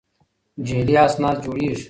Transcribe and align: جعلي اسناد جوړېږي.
جعلي 0.67 0.95
اسناد 1.05 1.35
جوړېږي. 1.43 1.77